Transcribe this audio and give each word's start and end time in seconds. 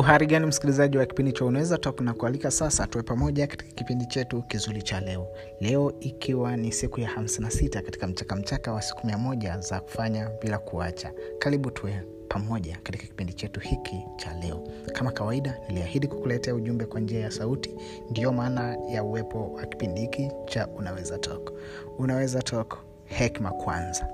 uhari 0.00 0.26
gani 0.26 0.46
msikilizaji 0.46 0.98
wa 0.98 1.06
kipindi 1.06 1.32
cha 1.32 1.44
unaweza 1.44 1.78
tok 1.78 2.00
na 2.00 2.14
kualika 2.14 2.50
sasa 2.50 2.86
tuwe 2.86 3.04
pamoja 3.04 3.46
katika 3.46 3.72
kipindi 3.72 4.06
chetu 4.06 4.42
kizuri 4.42 4.82
cha 4.82 5.00
leo. 5.00 5.26
Leo 5.60 5.92
ikiwa 6.00 6.56
ni 6.56 6.72
siku 6.72 7.00
ya 7.00 7.10
56 7.10 7.82
katika 7.82 8.06
mchakamchaka 8.06 8.72
wa 8.72 8.82
siku 8.82 9.06
mia 9.06 9.18
moja 9.18 9.58
za 9.58 9.80
kufanya 9.80 10.30
bila 10.42 10.58
kuacha. 10.58 11.12
Karibu 11.38 11.70
tuwe 11.70 12.02
pamoja 12.28 12.78
katika 12.82 13.06
kipindi 13.06 13.32
chetu 13.32 13.60
hiki 13.60 14.04
cha 14.16 14.34
leo. 14.34 14.68
Kama 14.92 15.12
kawaida 15.12 15.58
niliahidi 15.68 16.06
kukuletea 16.08 16.54
ujumbe 16.54 16.84
kwa 16.86 17.00
njia 17.00 17.20
ya 17.20 17.30
sauti. 17.30 17.74
Ndiyo 18.10 18.32
maana 18.32 18.76
ya 18.88 19.04
uwepo 19.04 19.52
wa 19.52 19.66
kipindi 19.66 20.00
hiki 20.00 20.30
cha 20.46 20.66
unaweza 20.68 21.18
tok 21.18 21.52
unaweza 21.98 22.42
tok 22.42 22.78
hekma 23.04 23.50
kwanza. 23.50 24.08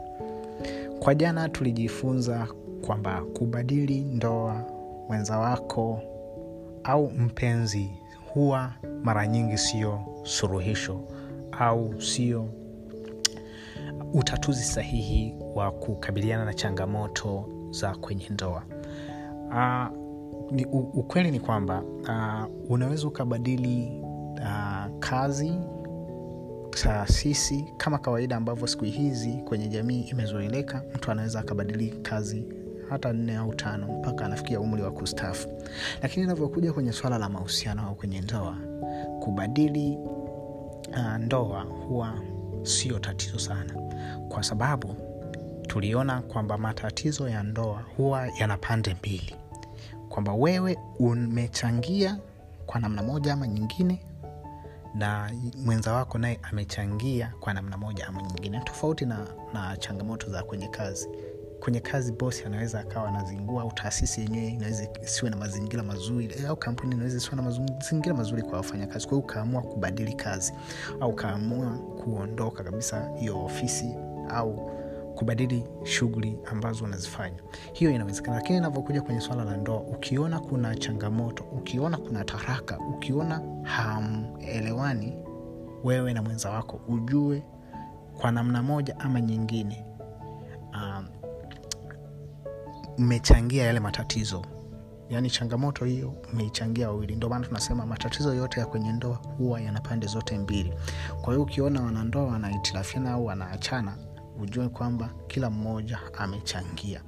Kwa 0.98 1.14
jana 1.14 1.48
tulijifunza 1.48 2.48
kwamba 2.86 3.22
kubadili 3.39 4.00
ndoa 4.00 4.75
mwenza 5.08 5.38
wako 5.38 6.02
au 6.84 7.10
mpenzi 7.10 7.90
huwa 8.34 8.72
mara 9.02 9.26
nyingi 9.26 9.58
sio 9.58 10.00
suluhisho 10.22 11.00
au 11.52 12.00
sio 12.02 12.48
utatuzi 14.14 14.64
sahihi 14.64 15.34
wa 15.54 15.70
kukabiliana 15.72 16.44
na 16.44 16.54
changamoto 16.54 17.48
za 17.70 17.94
kwenye 17.96 18.29
ndoa. 18.29 18.62
Uh, 19.48 19.96
ni, 20.52 20.64
u, 20.66 20.79
ukweli 20.79 21.30
ni 21.30 21.40
kwamba 21.40 21.82
uh, 21.82 22.70
unaweza 22.70 23.07
ukabadili 23.08 24.02
uh, 24.40 24.98
kazi 24.98 25.52
taasisi 26.82 27.64
kama 27.76 27.98
kawaida 27.98 28.36
ambavyo 28.36 28.66
siku 28.66 28.84
hizi 28.84 29.32
kwenye 29.32 29.68
jamii 29.68 30.00
imezoeleka 30.00 30.82
mtu 30.94 31.10
anaweza 31.10 31.40
akabadili 31.40 31.88
kazi 31.90 32.44
hata 32.91 33.12
nne 33.12 33.36
au 33.36 33.55
tano 33.55 33.86
mpaka 33.86 34.24
anafikia 34.27 34.60
umri 34.60 34.83
wa 34.83 34.91
kustafu 34.91 35.48
lakini 36.02 36.24
inavyokuja 36.24 36.72
kwenye 36.72 36.92
swala 36.92 37.19
la 37.19 37.28
mahusiano 37.28 37.83
au 37.86 37.94
kwenye 37.94 38.20
ndoa 38.20 38.56
kubadili 39.20 39.98
uh, 40.92 41.16
ndoa 41.19 41.62
huwa 41.62 42.14
sio 42.62 42.98
tatizo 42.98 43.38
sana. 43.38 43.75
Kwa 44.28 44.42
sababu 44.42 44.97
tuliona 45.66 46.22
kwamba 46.22 46.58
matatizo 46.58 47.28
ya 47.28 47.42
ndoa 47.42 47.83
huwa 47.97 48.28
yana 48.28 48.56
pande 48.56 48.94
mbili. 48.94 49.34
Kwamba 50.08 50.32
wewe 50.34 50.78
umechangia 50.98 52.19
kwa 52.66 52.80
namna 52.80 53.03
moja 53.03 53.32
ama 53.32 53.47
nyingine 53.48 54.00
na 54.94 55.30
mwenza 55.64 55.92
wako 55.92 56.19
naye 56.19 56.38
amechangia 56.42 57.32
kwa 57.41 57.55
namna 57.55 57.77
moja 57.77 58.06
ama 58.06 58.22
nyingine. 58.22 58.60
Tofauti 58.64 59.06
na, 59.06 59.27
na 59.55 59.77
changamoto 59.77 60.30
za 60.30 60.42
kwenye 60.42 60.69
kazi 60.69 61.08
kwenye 61.67 61.81
kazi 61.81 62.12
bosi 62.12 62.45
anaweza 62.45 62.81
akawa 62.81 63.09
anazingua 63.09 63.62
au 63.62 63.72
taasisi 63.72 64.20
yenyewe 64.20 64.47
inaweza 64.47 64.89
isiwe 65.03 65.31
na 65.31 65.36
mazingira 65.36 65.83
mazuri 65.83 66.34
au 66.48 66.56
kampuni 66.56 66.95
inaweza 66.95 67.17
isiwe 67.17 67.36
na 67.36 67.42
mazingira 67.42 68.14
mazuri 68.14 68.42
kwa 68.42 68.56
wafanyakazi. 68.56 69.06
Kwa 69.06 69.14
hiyo 69.17 69.25
ukaamua 69.25 69.62
kubadili 69.62 70.12
kazi 70.12 70.53
au 71.00 71.11
ukaamua 71.11 71.78
kuondoka 71.78 72.64
kabisa 72.64 73.11
hiyo 73.19 73.44
ofisi 73.44 73.94
au 74.28 74.70
kubadili 75.14 75.64
shughuli 75.84 76.39
ambazo 76.53 76.84
unazifanya. 76.84 77.42
Hiyo 77.72 77.91
inawezekana. 77.91 78.37
Lakini 78.37 78.59
inavyokuja 78.59 79.03
kwenye 79.03 79.20
swala 79.20 79.44
la 79.44 79.56
ndoa 79.56 79.81
ukiona 79.81 80.41
kuna 80.41 80.75
changamoto 80.75 81.44
ukiona 81.44 81.97
kuna 81.98 82.25
taraka 82.25 82.78
ukiona 82.78 83.41
hamelewani 83.62 85.12
wewe 85.84 86.12
na 86.12 86.22
mwenza 86.22 86.50
wako 86.50 86.81
ujue 86.89 87.42
kwa 88.20 88.33
namna 88.33 88.62
moja 88.62 89.00
ama 89.00 89.20
nyingine 89.20 89.85
mmechangia 92.98 93.64
yale 93.64 93.80
matatizo. 93.80 94.44
Yaani 95.11 95.30
changamoto 95.30 95.84
hiyo 95.84 96.14
umeichangia 96.33 96.89
wawili. 96.89 97.16
Ndio 97.16 97.28
maana 97.28 97.47
tunasema 97.47 97.87
matatizo 97.87 98.34
yote 98.34 98.60
ya 98.60 98.66
kwenye 98.66 98.93
ndoa 98.93 99.15
huwa 99.38 99.60
yana 99.60 99.81
pande 99.81 100.06
zote 100.06 100.38
mbili. 100.38 100.72
Kwa 101.22 101.32
hiyo 101.32 101.43
ukiona 101.43 101.82
wanandoa 101.82 102.25
wanahitilafiana 102.25 103.10
au 103.12 103.26
wanaachana 103.26 103.97
ujue 104.43 104.69
kwamba 104.69 105.10
kila 105.26 105.50
mmoja 105.50 105.98
amechangia. 106.19 107.00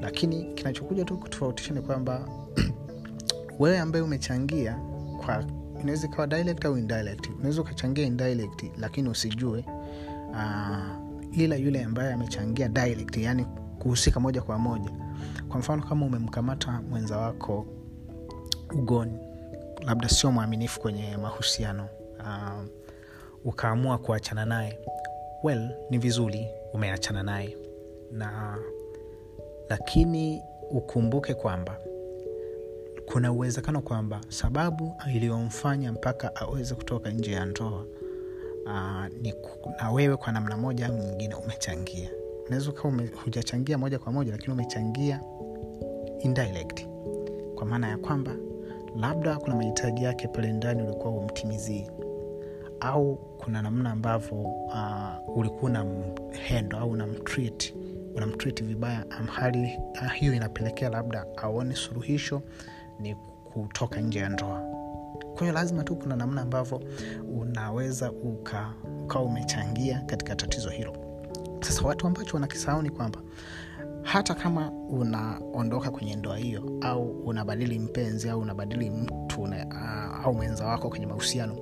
Lakini 0.00 0.54
kinachokuja 0.54 1.04
tu 1.04 1.18
kutofautisha 1.18 1.74
ni 1.74 1.80
kwamba 1.80 2.28
wewe 3.60 3.78
ambaye 3.78 4.04
umechangia 4.04 4.78
kwa 5.26 5.44
inaweza 5.80 6.06
ikawa 6.06 6.26
direct 6.26 6.64
au 6.64 6.78
indirect. 6.78 7.26
Unaweza 7.38 7.60
ukachangia 7.60 8.04
indirect 8.06 8.64
lakini 8.78 9.08
usijue 9.08 9.64
uh, 10.30 11.38
ila 11.38 11.56
yule 11.56 11.84
ambaye 11.84 12.12
amechangia 12.12 12.68
direct 12.68 13.16
yani 13.16 13.44
kuhusika 13.78 14.20
moja 14.20 14.42
kwa 14.42 14.58
moja 14.58 14.90
kwa 15.50 15.58
mfano 15.60 15.82
kama 15.82 16.06
umemkamata 16.06 16.82
mwenza 16.90 17.16
wako 17.18 17.66
ugoni 18.78 19.18
labda 19.86 20.08
sio 20.08 20.32
mwaminifu 20.32 20.80
kwenye 20.80 21.16
mahusiano 21.16 21.88
uh, 22.18 22.64
ukaamua 23.44 23.98
kuachana 23.98 24.44
naye 24.44 24.78
well 25.42 25.70
ni 25.90 25.98
vizuri 25.98 26.48
umeachana 26.72 27.22
naye. 27.22 27.56
Na 28.12 28.58
lakini 29.68 30.42
ukumbuke 30.70 31.34
kwamba 31.34 31.78
kuna 33.06 33.32
uwezekano 33.32 33.80
kwamba 33.80 34.20
sababu 34.28 34.96
iliyomfanya 35.14 35.92
mpaka 35.92 36.36
aweze 36.36 36.74
kutoka 36.74 37.10
nje 37.10 37.32
ya 37.32 37.44
ndoa 37.44 37.84
uh, 38.66 39.06
na 39.80 39.90
wewe 39.92 40.16
kwa 40.16 40.32
namna 40.32 40.56
moja 40.56 40.86
au 40.86 40.96
nyingine 40.96 41.34
umechangia 41.34 42.10
unaweza 42.50 42.70
ukawa 42.70 42.94
hujachangia 43.24 43.78
moja 43.78 43.98
kwa 43.98 44.12
moja 44.12 44.32
lakini 44.32 44.52
umechangia 44.52 45.20
indirect. 46.18 46.86
Kwa 47.54 47.66
maana 47.66 47.88
ya 47.88 47.98
kwamba 47.98 48.36
labda 48.96 49.36
kuna 49.36 49.56
mahitaji 49.56 50.04
yake 50.04 50.28
pale 50.28 50.52
ndani 50.52 50.82
ulikuwa 50.82 51.12
umtimizii 51.12 51.86
au 52.80 53.16
kuna 53.38 53.62
namna 53.62 53.90
ambavyo 53.90 54.38
uh, 54.40 55.36
ulikuwa 55.38 55.70
na 55.70 55.84
mhendo 55.84 56.78
au 56.78 56.90
unamtreat 56.90 57.74
unamtreat 58.16 58.64
vibaya 58.64 59.04
hali 59.32 59.78
uh, 60.02 60.12
hiyo 60.12 60.34
inapelekea 60.34 60.88
labda 60.88 61.26
aone 61.36 61.74
suluhisho 61.74 62.42
ni 63.00 63.14
kutoka 63.44 64.00
nje 64.00 64.18
ya 64.18 64.28
ndoa. 64.28 64.60
Kwa 65.32 65.40
hiyo 65.40 65.52
lazima 65.52 65.84
tu 65.84 65.96
kuna 65.96 66.16
namna 66.16 66.42
ambavyo 66.42 66.82
unaweza 67.40 68.12
ukawa 68.12 68.74
uka 69.04 69.20
umechangia 69.20 70.00
katika 70.06 70.36
tatizo 70.36 70.70
hilo 70.70 71.09
sasa 71.60 71.82
watu 71.86 72.06
ambacho 72.06 72.34
wanakisahau 72.36 72.82
ni 72.82 72.90
kwamba 72.90 73.20
hata 74.02 74.34
kama 74.34 74.70
unaondoka 74.70 75.90
kwenye 75.90 76.16
ndoa 76.16 76.36
hiyo 76.36 76.78
au 76.80 77.10
unabadili 77.10 77.78
mpenzi 77.78 78.30
au 78.30 78.40
unabadili 78.40 78.90
mtu 78.90 79.46
na, 79.46 79.66
uh, 79.66 80.26
au 80.26 80.34
mwenza 80.34 80.66
wako 80.66 80.88
kwenye 80.88 81.06
mahusiano 81.06 81.56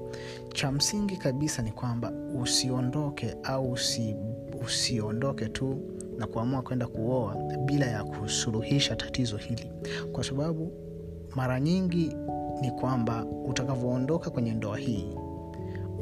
cha 0.55 0.73
msingi 0.73 1.17
kabisa 1.17 1.63
ni 1.63 1.73
kwamba 1.73 2.13
usiondoke 2.43 3.37
au 3.43 3.73
usi, 3.73 4.17
usiondoke 4.65 5.49
tu 5.49 5.79
na 6.19 6.27
kuamua 6.27 6.63
kwenda 6.63 6.87
kuoa 6.87 7.37
bila 7.65 7.87
ya 7.87 8.05
kusuluhisha 8.05 8.97
tatizo 8.97 9.37
hili. 9.37 9.71
Kwa 10.13 10.25
sababu 10.25 10.73
mara 11.37 11.61
nyingi 11.61 12.17
ni 12.61 12.71
kwamba 12.71 13.25
utakavyoondoka 13.25 14.31
kwenye 14.31 14.53
ndoa 14.55 14.77
hii 14.79 15.07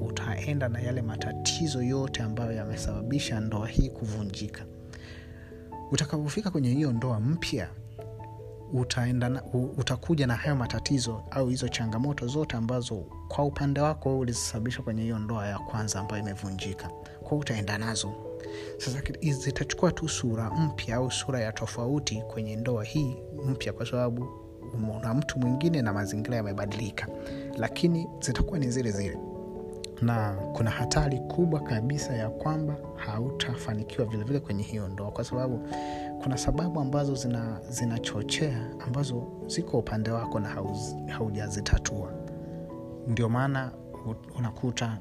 utaenda 0.06 0.68
na 0.68 0.80
yale 0.80 1.02
matatizo 1.02 1.82
yote 1.82 2.22
ambayo 2.22 2.52
yamesababisha 2.52 3.40
ndoa 3.40 3.68
hii 3.68 3.88
kuvunjika. 3.90 4.64
Utakapofika 5.92 6.50
kwenye 6.50 6.68
hiyo 6.74 6.92
ndoa 6.92 7.20
mpya 7.20 7.68
utaenda 8.72 9.28
na, 9.28 9.42
utakuja 9.76 10.26
na 10.26 10.34
hayo 10.36 10.56
matatizo 10.56 11.22
au 11.30 11.48
hizo 11.48 11.68
changamoto 11.68 12.26
zote 12.26 12.56
ambazo 12.56 13.04
kwa 13.28 13.44
upande 13.44 13.80
wako 13.80 14.18
ulizisababisha 14.18 14.82
kwenye 14.82 15.02
hiyo 15.02 15.18
ndoa 15.18 15.46
ya 15.46 15.58
kwanza 15.58 16.00
ambayo 16.00 16.22
imevunjika. 16.22 16.88
Kwao 17.22 17.40
utaenda 17.40 17.78
nazo. 17.78 18.12
Sasa 18.78 19.02
zitachukua 19.22 19.92
tu 19.92 20.08
sura 20.08 20.50
mpya 20.50 20.96
au 20.96 21.10
sura 21.10 21.40
ya 21.40 21.52
tofauti 21.52 22.22
kwenye 22.22 22.56
ndoa 22.56 22.84
hii 22.84 23.16
mpya 23.46 23.72
kwa 23.72 23.86
sababu 23.86 24.26
na 25.02 25.14
mtu 25.14 25.38
mwingine 25.38 25.82
na 25.82 25.92
mazingira 25.92 26.36
yamebadilika. 26.36 27.08
Lakini 27.56 28.06
zitakuwa 28.20 28.58
ni 28.58 28.70
zile 28.70 28.90
zile 28.90 29.18
na 30.02 30.34
kuna 30.52 30.70
hatari 30.70 31.18
kubwa 31.18 31.60
kabisa 31.60 32.14
ya 32.14 32.30
kwamba 32.30 32.76
hautafanikiwa 32.96 34.06
vilevile 34.06 34.40
kwenye 34.40 34.62
hiyo 34.62 34.88
ndoa. 34.88 35.10
Kwa 35.10 35.24
sababu 35.24 35.68
kuna 36.22 36.36
sababu 36.38 36.80
ambazo 36.80 37.14
zinachochea 37.70 38.50
zina 38.50 38.84
ambazo 38.86 39.26
ziko 39.46 39.78
upande 39.78 40.10
wako 40.10 40.40
na 40.40 40.48
haujazitatua. 41.12 42.12
Ndio 43.06 43.28
maana 43.28 43.72
unakuta 44.38 44.98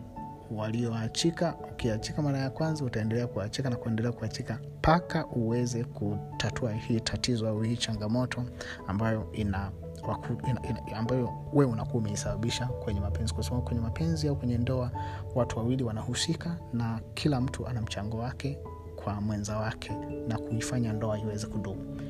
walioachika. 0.51 1.55
Ukiachika 1.71 2.21
mara 2.21 2.39
ya 2.39 2.49
kwanza 2.49 2.85
utaendelea 2.85 3.27
kuachika 3.27 3.69
na 3.69 3.75
kuendelea 3.75 4.11
kuachika 4.11 4.59
mpaka 4.77 5.27
uweze 5.27 5.83
kutatua 5.83 6.71
hii 6.73 6.99
tatizo 6.99 7.47
au 7.49 7.61
hii 7.61 7.77
changamoto 7.77 8.43
ambayo 8.87 9.31
ina 9.31 9.71
waku, 10.07 10.33
ina, 10.49 10.61
ina, 10.69 10.97
ambayo 10.97 11.33
wewe 11.53 11.71
unakuwa 11.71 12.03
umeisababisha 12.03 12.65
kwenye 12.65 12.99
mapenzi. 12.99 13.33
Kwa 13.33 13.43
sababu 13.43 13.61
kwenye 13.61 13.81
mapenzi 13.81 14.27
au 14.27 14.35
kwenye 14.35 14.57
ndoa 14.57 14.91
watu 15.35 15.57
wawili 15.59 15.83
wanahusika 15.83 16.57
na 16.73 16.99
kila 17.13 17.41
mtu 17.41 17.67
ana 17.67 17.81
mchango 17.81 18.17
wake 18.17 18.57
kwa 18.95 19.21
mwenza 19.21 19.57
wake 19.57 19.91
na 20.27 20.37
kuifanya 20.37 20.93
ndoa 20.93 21.19
iweze 21.19 21.47
kudumu. 21.47 22.01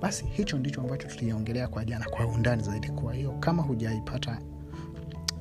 Basi 0.00 0.24
hicho 0.24 0.58
ndicho 0.58 0.80
ambacho 0.80 1.08
tuliongelea 1.08 1.68
kwa 1.68 1.84
jana 1.84 2.04
kwa 2.10 2.26
undani 2.26 2.62
zaidi. 2.62 2.88
Kwa 2.88 3.14
hiyo 3.14 3.32
kama 3.40 3.62
hujaipata 3.62 4.38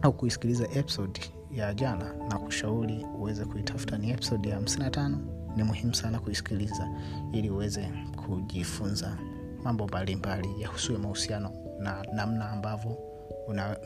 au 0.01 0.13
kuisikiliza 0.13 0.67
episode 0.73 1.21
ya 1.51 1.73
jana 1.73 2.13
na 2.29 2.37
kushauri 2.39 3.05
uweze 3.19 3.45
kuitafuta. 3.45 3.97
Ni 3.97 4.09
episode 4.11 4.49
ya 4.49 4.59
55 4.59 5.17
ni 5.55 5.63
muhimu 5.63 5.95
sana 5.95 6.19
kuisikiliza 6.19 6.89
ili 7.33 7.49
uweze 7.49 7.89
kujifunza 8.25 9.17
mambo 9.63 9.87
mbalimbali 9.87 10.61
yahusuye 10.61 10.97
mahusiano 10.97 11.51
na 11.79 12.05
namna 12.13 12.49
ambavyo 12.49 12.97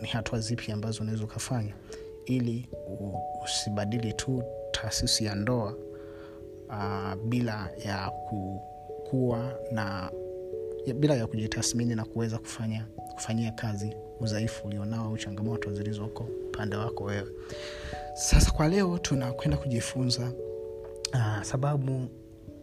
ni 0.02 0.08
hatua 0.08 0.40
zipi 0.40 0.72
ambazo 0.72 1.02
unaweza 1.04 1.24
ukafanya 1.24 1.74
ili 2.26 2.70
usibadili 3.44 4.14
tu 4.14 4.44
taasisi 4.72 5.26
ya 5.26 5.36
ndoa 5.36 5.76
uh, 6.70 7.16
bila 7.26 7.70
ya 7.86 8.12
kuwa 9.10 9.54
na 9.72 10.12
ya, 10.86 10.94
bila 10.94 11.16
ya 11.16 11.28
kujitathmini 11.28 11.96
na 11.96 12.06
kuweza 12.06 12.38
kufanya 12.38 12.86
kufanyia 13.14 13.52
kazi 13.52 13.96
udhaifu 14.24 14.68
ulionao 14.68 15.06
au 15.06 15.18
changamoto 15.18 15.74
zilizoko 15.74 16.24
upande 16.48 16.76
wako 16.76 17.04
wewe. 17.04 17.28
Sasa 18.14 18.52
kwa 18.52 18.68
leo 18.68 18.98
tunakwenda 18.98 19.58
kujifunza 19.58 20.32
uh, 21.14 21.42
sababu 21.42 22.08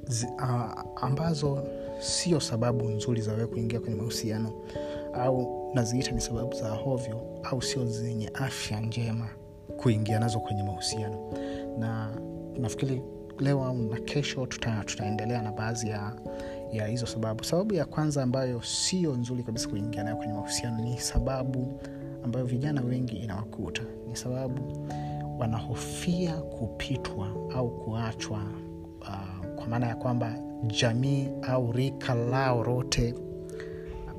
zi, 0.09 0.27
uh, 0.27 1.03
ambazo 1.05 1.65
sio 1.99 2.41
sababu 2.41 2.89
nzuri 2.89 3.21
za 3.21 3.33
wewe 3.33 3.47
kuingia 3.47 3.81
kwenye 3.81 3.95
mahusiano 3.97 4.53
au 5.15 5.71
naziita 5.75 6.11
ni 6.11 6.21
sababu 6.21 6.55
za 6.55 6.71
hovyo 6.71 7.41
au 7.43 7.62
sio 7.62 7.87
zenye 7.87 8.31
afya 8.35 8.81
njema 8.81 9.29
kuingia 9.77 10.19
nazo 10.21 10.41
kwenye 10.41 10.62
mahusiano. 10.62 11.33
Na 11.79 12.11
nafikiri 12.59 13.03
leo 13.39 13.65
au 13.65 13.75
na 13.75 14.01
kesho 14.01 14.47
tuta, 14.47 14.83
tutaendelea 14.87 15.43
na 15.43 15.53
baadhi 15.53 15.89
ya 15.89 16.12
ya 16.72 16.87
hizo 16.87 17.06
sababu. 17.06 17.44
Sababu 17.44 17.75
ya 17.75 17.84
kwanza 17.84 18.22
ambayo 18.22 18.62
sio 18.62 19.12
nzuri 19.14 19.43
kabisa 19.43 19.69
kuingia 19.69 20.02
nayo 20.05 20.17
kwenye 20.17 20.32
mahusiano 20.32 20.78
ni 20.81 20.99
sababu 20.99 21.81
ambayo 22.25 22.44
vijana 22.46 22.81
wengi 22.82 23.17
inawakuta. 23.17 23.82
Ni 24.08 24.17
sababu 24.17 24.87
wanahofia 25.38 26.37
kupitwa 26.37 27.28
au 27.55 27.70
kuachwa 27.70 28.38
uh, 29.00 29.46
kwa 29.56 29.67
maana 29.67 29.87
ya 29.87 29.94
kwamba 29.94 30.34
jamii 30.67 31.28
au 31.43 31.72
rika 31.72 32.14
lao 32.14 32.64
lote 32.64 33.14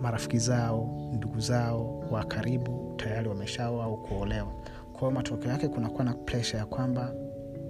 marafiki 0.02 0.38
zao 0.38 1.10
ndugu 1.14 1.40
zao 1.40 2.04
wa 2.12 2.24
karibu 2.26 2.94
tayari 2.98 3.30
wameshaoa 3.30 3.86
au 3.86 3.98
kuolewa. 3.98 4.48
Kwa 4.92 5.00
hiyo 5.00 5.12
matokeo 5.12 5.52
yake 5.52 5.68
kunakuwa 5.68 6.04
na 6.04 6.14
presha 6.14 6.58
ya 6.58 6.66
kwamba 6.66 7.14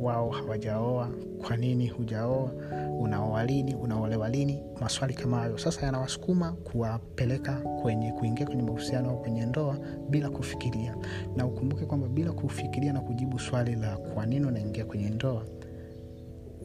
wao 0.01 0.29
hawajaoa 0.29 1.09
kwa 1.47 1.57
nini 1.57 1.87
hujaoa 1.87 2.51
unaoa 2.99 3.43
lini 3.45 3.75
unaolewa 3.75 4.29
lini 4.29 4.63
maswali 4.81 5.13
kama 5.13 5.37
hayo. 5.39 5.57
Sasa 5.57 5.85
yanawasukuma 5.85 6.51
kuwapeleka 6.51 7.53
kwenye 7.81 8.11
kuingia 8.11 8.45
kwenye 8.45 8.63
mahusiano 8.63 9.09
au 9.09 9.21
kwenye 9.21 9.45
ndoa 9.45 9.77
bila 10.09 10.29
kufikiria. 10.29 10.95
Na 11.35 11.45
ukumbuke 11.45 11.85
kwamba 11.85 12.07
bila 12.07 12.31
kufikiria 12.31 12.93
na 12.93 12.99
kujibu 13.01 13.39
swali 13.39 13.75
la 13.75 13.97
kwa 13.97 14.25
nini 14.25 14.45
unaingia 14.45 14.85
kwenye 14.85 15.09
ndoa 15.09 15.45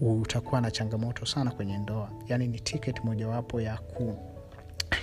utakuwa 0.00 0.60
na 0.60 0.70
changamoto 0.70 1.26
sana 1.26 1.50
kwenye 1.50 1.78
ndoa. 1.78 2.10
Yaani 2.28 2.48
ni 2.48 2.60
tiketi 2.60 3.00
mojawapo 3.04 3.60
ya 3.60 3.76
ku 3.78 4.14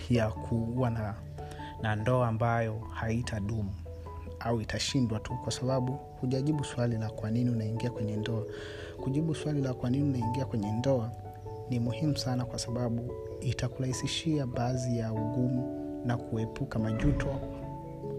ya 0.09 0.29
kuwa 0.29 0.89
na, 0.89 1.15
na 1.81 1.95
ndoa 1.95 2.27
ambayo 2.27 2.79
haitadumu 2.93 3.71
au 4.45 4.61
itashindwa 4.61 5.19
tu 5.19 5.31
kwa 5.43 5.51
sababu 5.51 5.99
hujajibu 6.21 6.63
swali 6.63 6.97
la 6.97 7.09
kwa 7.09 7.31
nini 7.31 7.49
unaingia 7.49 7.89
kwenye 7.91 8.15
ndoa. 8.17 8.43
Kujibu 9.03 9.35
swali 9.35 9.61
la 9.61 9.73
kwa 9.73 9.89
nini 9.89 10.03
unaingia 10.09 10.45
kwenye 10.45 10.71
ndoa 10.71 11.11
ni 11.69 11.79
muhimu 11.79 12.17
sana 12.17 12.45
kwa 12.45 12.59
sababu 12.59 13.11
itakurahisishia 13.41 14.45
baadhi 14.47 14.97
ya 14.97 15.13
ugumu 15.13 15.79
na 16.05 16.17
kuepuka 16.17 16.79
majuto 16.79 17.27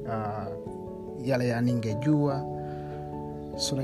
uh, 0.06 1.26
yale 1.26 1.49
ya 1.49 1.61
ningejua. 1.61 2.44
Si 3.56 3.75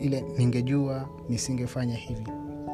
ile 0.00 0.20
ningejua 0.38 1.08
nisingefanya 1.28 1.94
hivi. 1.94 2.26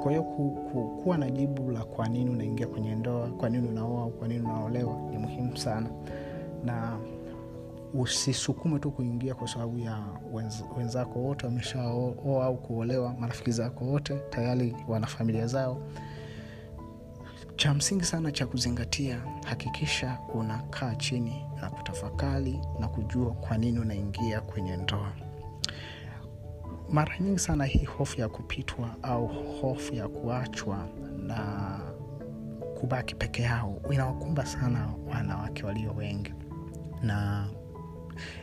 Kwa 0.02 0.11
hiyo 0.12 0.23
ku, 0.23 0.50
ku, 0.73 1.00
kuwa 1.02 1.19
na 1.19 1.31
jibu 1.31 1.70
la 1.70 1.85
kwa 1.85 2.08
nini 2.08 2.31
unaingia 2.31 2.67
kwenye 2.67 2.94
ndoa 2.94 3.29
kwa 3.29 3.49
nini 3.50 3.69
unaoa 3.69 4.08
kwa 4.08 4.29
nini 4.29 4.41
unaolewa 4.41 4.96
ni 5.11 5.19
muhimu 5.19 5.56
sana. 5.56 5.91
Na 6.64 6.99
usisukume 7.94 8.79
tu 8.79 8.91
kuingia 8.91 9.35
kwa 9.35 9.49
sababu 9.49 9.79
ya 9.79 9.99
wenz, 10.32 10.62
wenzako 10.76 11.19
wote 11.19 11.46
wameshaoa 11.46 12.44
au 12.44 12.56
kuolewa 12.56 13.14
marafiki 13.19 13.50
zako 13.52 13.85
wote 13.85 14.20
tayari 14.31 14.76
wana 14.88 15.06
familia 15.06 15.46
zao. 15.46 15.82
Cha 17.56 17.75
msingi 17.75 18.05
sana 18.05 18.32
cha 18.32 18.46
kuzingatia 18.46 19.20
hakikisha 19.46 20.19
unakaa 20.35 20.94
chini 20.94 21.44
na 21.61 21.70
kutafakari 21.70 22.61
na 22.81 22.88
kujua 22.88 23.31
kwa 23.31 23.58
nini 23.58 23.79
unaingia 23.79 24.41
kwenye 24.41 24.76
ndoa. 24.76 25.12
Mara 26.91 27.19
nyingi 27.19 27.38
sana 27.38 27.64
hii 27.64 27.85
hofu 27.85 28.20
ya 28.20 28.29
kupitwa 28.29 28.91
au 29.02 29.26
hofu 29.61 29.94
ya 29.94 30.08
kuachwa 30.08 30.88
na 31.26 31.81
kubaki 32.81 33.14
peke 33.14 33.43
yao 33.43 33.81
inawakumba 33.91 34.46
sana 34.46 34.88
wanawake 35.11 35.67
walio 35.67 35.93
wengi. 35.93 36.35
Na 37.02 37.46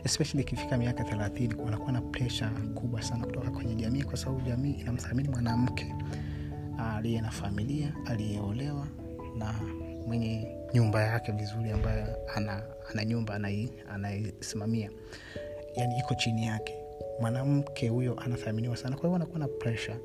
especially 0.04 0.42
ikifika 0.42 0.76
miaka 0.76 1.04
thelathini 1.04 1.54
wanakuwa 1.64 1.92
na 1.92 2.00
presha 2.00 2.50
kubwa 2.74 3.02
sana 3.02 3.26
kutoka 3.26 3.50
kwenye 3.50 3.74
jamii 3.74 4.02
kwa 4.02 4.16
sababu 4.16 4.40
jamii 4.40 4.72
inamthamini 4.72 5.28
mwanamke 5.28 5.94
aliye 6.96 7.20
na 7.20 7.30
familia 7.30 7.92
aliyeolewa 8.06 8.86
na 9.38 9.54
mwenye 10.06 10.56
nyumba 10.74 11.02
yake 11.02 11.32
vizuri 11.32 11.70
ambayo 11.70 12.06
ana, 12.34 12.62
ana 12.90 13.04
nyumba 13.04 13.34
anaisimamia. 13.88 14.90
Yani 15.76 15.98
iko 15.98 16.14
chini 16.14 16.46
yake. 16.46 16.74
Mwanamke 17.20 17.88
huyo 17.88 18.20
anathaminiwa 18.20 18.76
sana. 18.76 18.90
Kwa 18.96 19.00
hiyo 19.02 19.12
wanakuwa 19.12 19.38
na 19.38 19.48
presha 19.48 19.96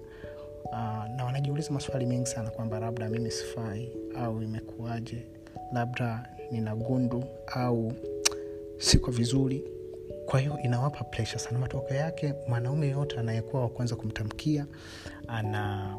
uh, 0.66 1.16
na 1.16 1.26
wanajiuliza 1.26 1.72
maswali 1.72 2.06
mengi 2.06 2.26
sana 2.28 2.50
kwamba 2.50 2.80
labda 2.80 3.10
mimi 3.10 3.32
sifai 3.32 3.92
au 4.16 4.44
imekuwaje. 4.44 5.26
Labda 5.74 6.30
nina 6.52 6.76
gundu 6.76 7.24
au 7.48 7.94
siko 8.78 9.12
vizuri 9.12 9.64
kwa 10.28 10.40
hiyo 10.40 10.60
inawapa 10.64 11.04
presha 11.04 11.40
sana. 11.40 11.60
Matokeo 11.60 11.98
yake 11.98 12.34
mwanaume 12.48 12.88
yoyote 12.88 13.20
anayekuwa 13.20 13.62
wa 13.62 13.70
kwanza 13.70 13.96
kumtamkia 13.96 14.66
ana 15.28 15.94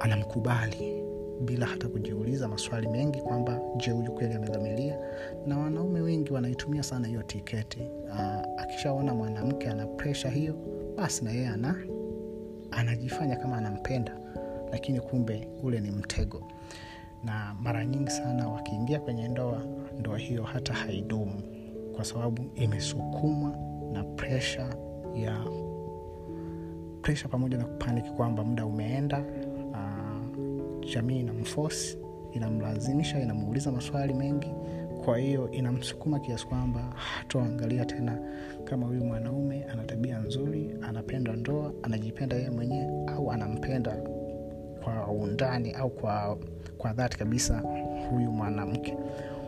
anamkubali 0.00 1.02
bila 1.40 1.66
hata 1.66 1.88
kujiuliza 1.88 2.48
maswali 2.48 2.88
mengi 2.88 3.20
kwamba 3.20 3.60
je 3.76 3.90
huyu 3.90 4.12
kweli 4.12 4.34
amedhamiria? 4.34 4.98
Na 5.46 5.58
wanaume 5.58 6.00
wengi 6.00 6.32
wanaitumia 6.32 6.82
sana 6.82 7.06
hiyo 7.08 7.22
tiketi. 7.22 7.80
Uh, 8.10 8.60
akishaona 8.62 9.14
mwanamke 9.14 9.68
ana 9.70 9.86
presha 9.86 10.28
hiyo 10.30 10.54
basi 10.96 11.24
na 11.24 11.30
yeye 11.30 11.48
ana 11.48 11.76
anajifanya 12.70 13.36
kama 13.36 13.56
anampenda 13.56 14.16
lakini 14.72 15.00
kumbe 15.00 15.48
ule 15.62 15.80
ni 15.80 15.90
mtego. 15.90 16.42
Na 17.24 17.56
mara 17.60 17.84
nyingi 17.84 18.10
sana 18.10 18.48
wakiingia 18.48 19.00
kwenye 19.00 19.28
ndoa 19.28 19.62
ndoa 19.98 20.18
hiyo 20.18 20.42
hata 20.42 20.74
haidumu 20.74 21.55
kwa 21.96 22.04
sababu 22.04 22.42
imesukumwa 22.54 23.56
na 23.92 24.04
presha 24.04 24.76
ya 25.14 25.44
presha 27.02 27.28
pamoja 27.28 27.58
na 27.58 27.64
kupaniki 27.64 28.10
kwamba 28.10 28.44
muda 28.44 28.66
umeenda 28.66 29.24
uh, 29.70 30.84
jamii 30.92 31.20
inamfosi 31.20 31.98
inamlazimisha 32.32 33.20
inamuuliza 33.20 33.72
maswali 33.72 34.14
mengi. 34.14 34.50
Kwa 35.04 35.18
hiyo 35.18 35.50
inamsukuma 35.50 36.20
kiasi 36.20 36.46
kwamba 36.46 36.80
hatoangalia 36.94 37.84
tena 37.84 38.18
kama 38.64 38.86
huyu 38.86 39.04
mwanaume 39.04 39.64
ana 39.64 39.84
tabia 39.84 40.18
nzuri 40.18 40.70
anapenda 40.82 41.32
ndoa 41.32 41.72
anajipenda 41.82 42.36
yeye 42.36 42.50
mwenyewe 42.50 43.06
au 43.06 43.32
anampenda 43.32 43.96
kwa 44.84 45.06
undani 45.08 45.72
au 45.72 45.90
kwa 45.90 46.38
kwa 46.78 46.92
dhati 46.92 47.18
kabisa 47.18 47.58
huyu 48.10 48.32
mwanamke 48.32 48.96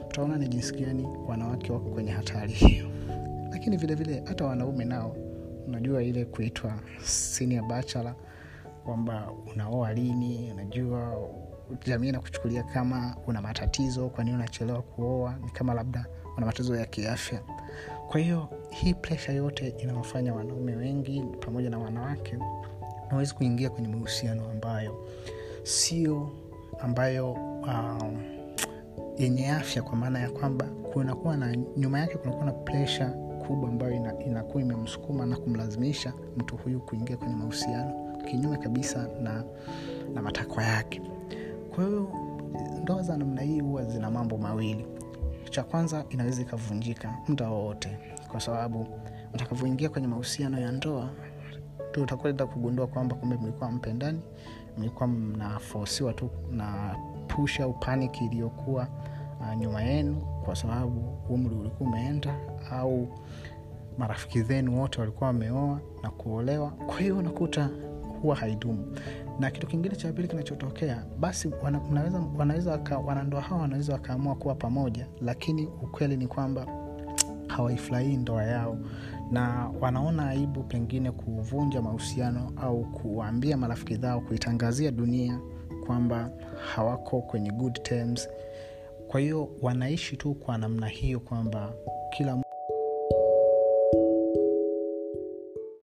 utaona 0.08 0.36
ni 0.36 0.48
jinsi 0.48 0.74
gani 0.74 1.08
wanawake 1.28 1.72
wako 1.72 1.90
kwenye 1.90 2.10
hatari. 2.10 2.52
Hiyo 2.52 2.88
lakini 3.50 3.76
vile 3.76 3.94
vile 3.94 4.22
hata 4.26 4.44
wanaume 4.44 4.84
nao 4.84 5.16
unajua 5.66 6.02
ile 6.02 6.24
kuitwa 6.24 6.72
senior 7.04 7.64
bachelor 7.66 8.14
kwamba 8.84 9.32
unaoa 9.52 9.92
lini 9.92 10.52
unajua 10.52 11.16
jamii 11.86 12.08
inakuchukulia 12.08 12.62
kama 12.62 13.16
una 13.26 13.42
matatizo 13.42 14.08
kwa 14.08 14.24
nini 14.24 14.36
unachelewa 14.36 14.82
kuoa 14.82 15.34
ni 15.44 15.50
kama 15.50 15.74
labda 15.74 16.06
una 16.36 16.46
matatizo 16.46 16.76
ya 16.76 16.86
kiafya. 16.86 17.40
Kwa 18.08 18.20
hiyo 18.20 18.48
hii 18.70 18.94
presha 18.94 19.32
yote 19.32 19.68
inawafanya 19.68 20.34
wanaume 20.34 20.76
wengi 20.76 21.24
pamoja 21.40 21.70
na 21.70 21.78
wanawake 21.78 22.38
nawezi 23.10 23.34
kuingia 23.34 23.70
kwenye 23.70 23.88
mahusiano 23.88 24.50
ambayo 24.50 25.08
sio 25.62 26.30
ambayo 26.80 27.32
um, 27.32 28.37
yenye 29.18 29.50
afya 29.50 29.82
kwa 29.82 29.96
maana 29.96 30.18
ya 30.18 30.30
kwamba 30.30 30.64
kunakuwa 30.66 31.36
na 31.36 31.56
nyuma 31.76 31.98
yake 31.98 32.16
kunakuwa 32.18 32.44
na 32.46 32.52
presha 32.52 33.06
kubwa 33.46 33.68
ambayo 33.68 33.92
ina, 33.94 34.18
inakuwa 34.24 34.62
imemsukuma 34.62 35.26
na 35.26 35.36
kumlazimisha 35.36 36.12
mtu 36.36 36.56
huyu 36.56 36.80
kuingia 36.80 37.16
kwenye 37.16 37.34
mahusiano 37.34 37.92
kinyume 38.30 38.56
kabisa 38.56 39.08
na, 39.22 39.44
na 40.14 40.22
matakwa 40.22 40.64
yake. 40.64 41.02
Kwa 41.74 41.84
hiyo 41.84 42.08
ndoa 42.82 43.02
za 43.02 43.16
namna 43.16 43.42
hii 43.42 43.60
huwa 43.60 43.84
zina 43.84 44.10
mambo 44.10 44.38
mawili. 44.38 44.86
Cha 45.50 45.62
kwanza 45.62 46.04
inaweza 46.10 46.42
ikavunjika 46.42 47.14
muda 47.28 47.50
wowote 47.50 47.98
kwa 48.30 48.40
sababu 48.40 48.86
utakavyoingia 49.34 49.88
kwenye 49.88 50.06
mahusiano 50.06 50.60
ya 50.60 50.72
ndoa 50.72 51.10
tu 51.92 52.02
utakwenda 52.02 52.46
kugundua 52.46 52.86
kwamba 52.86 53.16
kumbe 53.16 53.36
mlikuwa 53.36 53.70
mpendani 53.70 54.20
mlikuwa 54.78 55.06
mnafosiwa 55.08 56.12
tu 56.12 56.30
na 56.50 56.96
pusha 57.28 57.64
au 57.64 57.72
paniki 57.72 58.24
iliyokuwa 58.24 58.88
uh, 59.40 59.54
nyuma 59.60 59.82
yenu 59.82 60.16
kwa 60.44 60.56
sababu 60.56 61.18
umri 61.28 61.54
ulikuwa 61.54 61.90
umeenda 61.90 62.34
au 62.70 63.08
marafiki 63.98 64.42
zenu 64.42 64.80
wote 64.80 65.00
walikuwa 65.00 65.26
wameoa 65.26 65.80
na 66.02 66.10
kuolewa. 66.10 66.70
Kwa 66.70 66.98
hiyo 67.00 67.18
unakuta 67.18 67.70
huwa 68.22 68.36
haidumu. 68.36 68.96
Na 69.40 69.50
kitu 69.50 69.66
kingine 69.66 69.96
cha 69.96 70.12
pili 70.12 70.28
kinachotokea 70.28 71.04
basi 71.18 71.50
wana, 71.62 71.80
wanandoa 73.06 73.40
hawa 73.40 73.60
wanaweza 73.60 73.92
wakaamua 73.92 74.34
kuwa 74.34 74.54
pamoja 74.54 75.06
lakini 75.20 75.66
ukweli 75.66 76.16
ni 76.16 76.26
kwamba 76.26 76.66
hawaifurahii 77.56 78.16
ndoa 78.16 78.44
yao 78.44 78.78
na 79.30 79.70
wanaona 79.80 80.28
aibu 80.28 80.62
pengine 80.62 81.10
kuvunja 81.10 81.82
mahusiano 81.82 82.52
au 82.56 82.84
kuwaambia 82.84 83.56
marafiki 83.56 83.96
zao 83.96 84.20
kuitangazia 84.20 84.90
dunia 84.90 85.40
kwamba 85.86 86.30
hawako 86.74 87.20
kwenye 87.20 87.50
good 87.50 87.82
terms. 87.82 88.28
Kwa 89.08 89.20
hiyo 89.20 89.48
wanaishi 89.62 90.16
tu 90.16 90.34
kwa 90.34 90.58
namna 90.58 90.86
hiyo 90.86 91.20
kwamba 91.20 91.72
kila 92.16 92.36